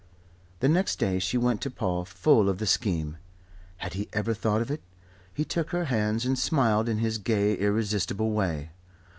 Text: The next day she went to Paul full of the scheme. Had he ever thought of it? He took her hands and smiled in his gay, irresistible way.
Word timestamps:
The 0.61 0.67
next 0.67 0.97
day 0.97 1.19
she 1.19 1.37
went 1.37 1.61
to 1.61 1.69
Paul 1.69 2.05
full 2.05 2.49
of 2.49 2.57
the 2.57 2.65
scheme. 2.65 3.17
Had 3.77 3.93
he 3.93 4.09
ever 4.13 4.33
thought 4.33 4.59
of 4.59 4.71
it? 4.71 4.81
He 5.31 5.45
took 5.45 5.69
her 5.69 5.85
hands 5.85 6.25
and 6.25 6.39
smiled 6.39 6.89
in 6.89 6.97
his 6.97 7.19
gay, 7.19 7.53
irresistible 7.53 8.31
way. 8.31 8.71